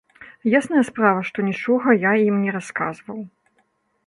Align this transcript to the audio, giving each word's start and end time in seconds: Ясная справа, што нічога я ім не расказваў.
Ясная 0.59 0.83
справа, 0.89 1.21
што 1.29 1.45
нічога 1.49 1.87
я 2.09 2.15
ім 2.31 2.35
не 2.47 2.51
расказваў. 2.57 3.19